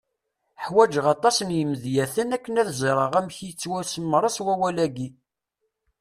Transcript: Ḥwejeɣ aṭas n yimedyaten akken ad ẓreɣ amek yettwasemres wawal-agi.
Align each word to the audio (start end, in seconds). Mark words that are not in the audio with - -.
Ḥwejeɣ 0.65 1.05
aṭas 1.15 1.37
n 1.41 1.49
yimedyaten 1.57 2.35
akken 2.35 2.59
ad 2.61 2.69
ẓreɣ 2.81 3.11
amek 3.19 3.37
yettwasemres 3.45 4.37
wawal-agi. 4.45 5.09